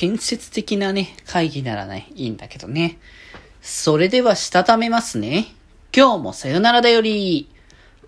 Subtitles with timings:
[0.00, 2.96] 建設的なね、会議ならね、いいんだけどね。
[3.60, 5.48] それでは、したためますね。
[5.94, 7.50] 今日もさよならだより。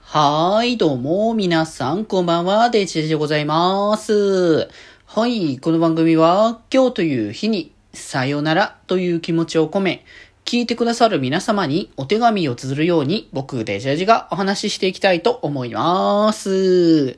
[0.01, 4.71] はーい、どうも、皆さん、こんばんは、デジェジでございます。
[5.05, 10.07] はい、この番組は、今日という日に、さよならという気持ちを込め、
[10.47, 17.17] 聞いてくださる皆様にお手紙を綴るように、僕、デジェジがお話ししていきたいと思います。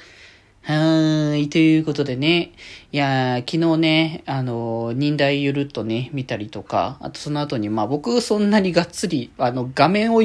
[0.66, 1.50] はい。
[1.50, 2.52] ということでね。
[2.90, 10.22] いや昨日ね、あの、忍耐ゆるっとね、見たりとか、あとその後に、まあ僕そんなにがっつり、あの、画面を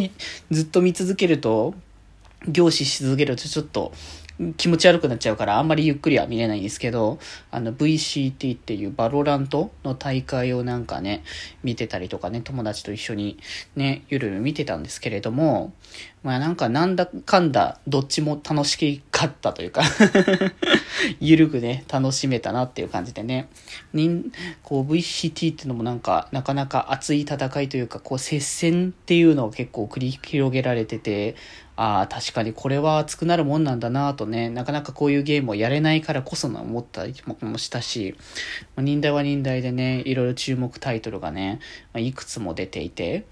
[0.50, 1.74] ずっと見続けると、
[2.48, 3.92] 凝視し続けるとちょっと、
[4.56, 7.20] 気持ち悪くなっちゃうからあんまりゆっくりは見れないんですけど、
[7.52, 11.24] あの VCT っていうバロラントの大会をなんかね、
[11.62, 13.38] 見てたりとかね、友達と一緒に
[13.76, 15.74] ね、ゆるゆる見てたんですけれども、
[16.24, 18.78] まあなんかなんだかんだどっちも楽し
[19.20, 19.84] かったというか
[21.20, 23.50] ゆるくね、楽しめたなっていう感じでね。
[23.94, 24.32] に
[24.64, 31.36] こう VCT っていうのもなんか、なかなか熱い戦いというか、こう接戦っていうのを結構繰り広げられてて、
[31.76, 38.16] ああ、確かにこれは熱くなるもんなんだなとね、なかなかこういうゲームをやれないからこその思ったりもしたし、
[38.78, 41.60] 忍耐は忍耐でね、いろいろ注目タイトルがね、
[41.96, 43.26] いくつも出ていて、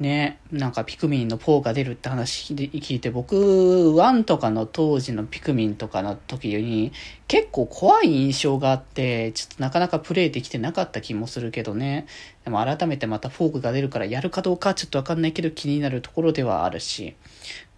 [0.00, 6.92] ね、なんかピクミンの4が出るって話聞いて、僕、1とかの当時のピクミンとかの時に、
[7.26, 12.06] 結構怖い印象があって、ちょっとなかなかプレイできてなかった気もするけどね。
[12.44, 17.16] でも改めてまたフォークが出るからやるかどうかちょっとわかんないけど気になるところではあるし。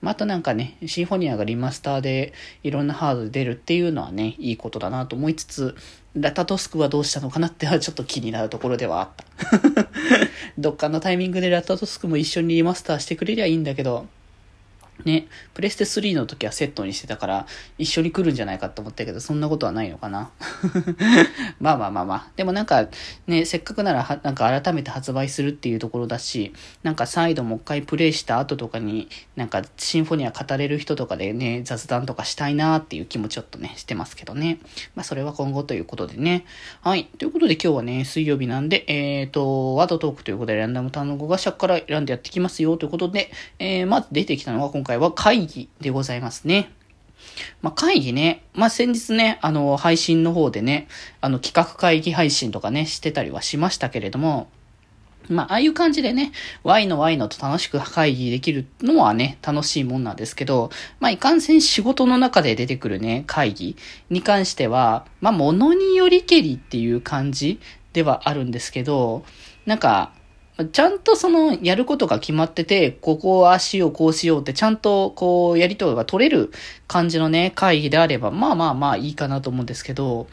[0.00, 5.76] またなんかね、シンフォニアがリマスターでいろんなハードで出るっていうのはね、いいことだなと思いつつ、
[6.14, 9.24] ラタトスクはどうしたのかなってはちょっと気になるところではあった。
[10.58, 14.06] どっかのタイミングでラタトスクも一緒にリマスターしてくれりゃいいんだけど、
[15.04, 17.46] ね、プレステ3の時はセットにしてたから、
[17.78, 20.30] 一緒に来るんじゃないかと思ったけど、そんなことはないのかな？
[21.60, 22.26] まあまあまあまあ。
[22.36, 22.88] でもなんか、
[23.26, 34.58] ね、せっかくなら、なんか改めて発売するっていうところだし、なんか再度もう一回プレイした後とかに、なんかシンフォニア語れる人とかでね、雑談とかしたいなっていう気もちょっとね、してますけどね。
[34.94, 36.44] まあそれは今後ということでね。
[36.82, 37.06] はい。
[37.18, 46.72] ということで今日はね、水曜日なんで、えっ、ー、と、ワードトークということでランダム単語が尺から選んでやってきますよということで、えー、まず出てきたのが今回回は会議でございますね。
[47.62, 50.88] まあ、会議ね、まあ、先日ね、あの、配信の方でね、
[51.20, 54.48] あの、企画会議配信とかね、してたりはしましたけれども、
[55.28, 56.32] まあ、ああいう感じでね、
[56.64, 63.76] Y の Y のと楽しく会議できるのはね、楽しいもんなんですけど、まあ、いかんせん仕事の中で出てくるね、会議
[64.08, 67.60] に関しては、まあ、ものによりけりっていう感じ
[67.92, 69.24] ではあるんですけど、
[69.66, 70.12] なんか、
[70.66, 76.52] ちゃんとその、やることが決まってて、ここをあしよう、こうしようって、ちゃんと、こう、やりとりが取れる
[76.86, 80.26] 感じのね、会議であれば、まあまあまあいいかなと思うんですけど、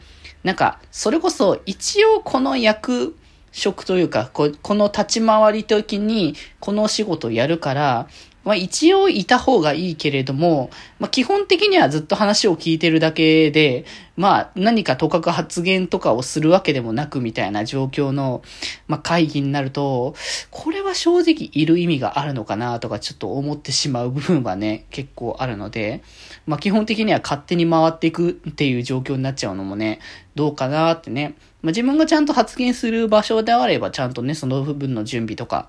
[0.44, 3.16] なんか、それこそ、一応この役
[3.52, 8.08] 職というか、ここの立ち回り時に、この仕事をやるから、
[8.48, 13.84] まあ一応いた方がいいけれども、まあ基本的にはずっと話を聞いてるだけで、
[14.16, 18.40] まあ何かとかく発言とかをするわけでもなくみたいな状況の、
[18.86, 20.14] まあ会議になると、
[20.50, 26.02] これは正直いる意味があるのかなとかちょっと思ってしまう部分はね、結構あるので、
[26.46, 29.98] まあ基本的には勝手に回っていくっていう状況になっちゃうのもね、
[30.36, 31.34] どうかなってね。
[31.60, 35.68] まあ自分がちゃんと発言する場所であればちゃんとね、その部分の準備とか、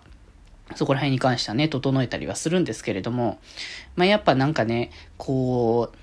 [0.75, 3.39] そこら辺に関してはね、整えたりはするんですけれども、
[3.95, 5.97] まあ、やっぱなんかね、こう、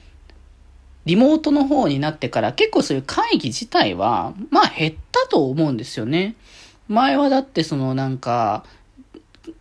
[1.06, 6.34] リモートの方になってから結構そういう会議自体は、まあ減ったと思うんですよね。
[6.88, 8.64] 前はだってそのなんか、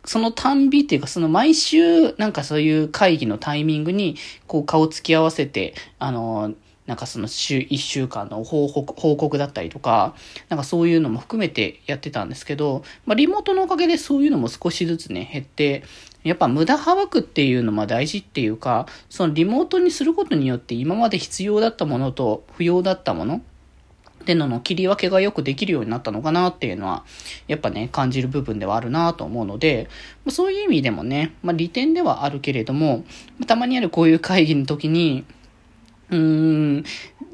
[0.04, 4.16] そのたんびっていうか、その毎週、なんかそういう会議のタイミングに、
[4.48, 6.54] こう顔つき合わせて、あの、
[6.86, 10.16] なんかその週、一週間の報告、だったりとか、
[10.50, 15.84] なんかそういうのも含めてやってたんですけど、まあリモートのおかげでそういうのも少しずつね、減って、
[16.24, 27.04] やっぱ無駄省くっていうのも大事っていうか、そのリモートにすることによって今まで必要だったものと不要だったものってのの切り分けがよくできるようになったのかなっていうのは、
[27.48, 29.88] やっぱね、感じる部分ではあるなと思うので、
[30.30, 33.06] そういう意味でもね、まあ利点ではあるけれども、
[33.46, 35.26] たまにあるこういう会議の時に、
[36.10, 36.84] うーん、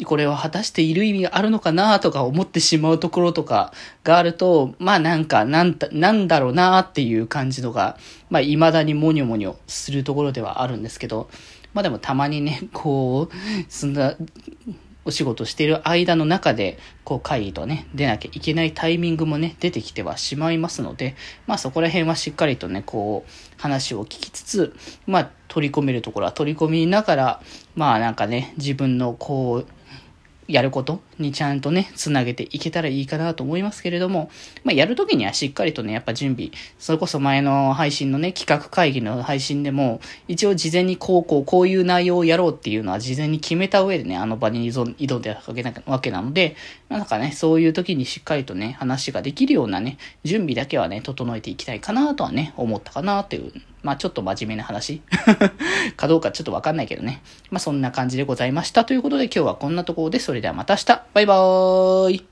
[0.06, 3.74] これは果たしている意味があるのかなとか思ってしまうところとか
[4.04, 7.98] があると、まあなんか、なんだ、なんだろうなっていう感じのが、
[8.30, 11.30] まあ未だにモニョモニョするところではあるんですけど、
[11.74, 13.36] まあでもたまにね、こう、
[13.70, 14.16] そんな、
[15.04, 21.16] お仕事している間の中で、こう会議とね、出なきゃいけないタイミングもね、出てきてはしまいますので、
[21.48, 23.32] まあそこら辺はしっかりとね、こう、
[23.62, 24.76] 話を聞きつつ、
[25.08, 27.42] まあ取り込めるところは取り込みながら、
[27.76, 29.68] まあなんかね、自分のこう、
[30.48, 34.30] やることにちゃんとね、つなげていけたらいいかなと思いますけれども、
[34.64, 45.38] まあ、やるときにはしっかりとね、やっぱ準備、それこそ前の配信のね、企画会議の配信でも、一応事前にこうこう、こういう内容をやろうっていうのは事前に決めた上でね、あの場に挑んで
[45.86, 46.56] わけなので、
[46.90, 55.02] なんかね、そういう時にしっかりとね、話ができるようなね、準備だけはね、整えていきたいかなとはね、思ったかなというまあちょっと真面目な話
[55.98, 57.22] かどうかちょっとわかんないけどね。
[57.50, 58.86] まあそんな感じでございました。
[58.86, 62.31] ということで今日はこんなところで、それではまた明日バイバーイ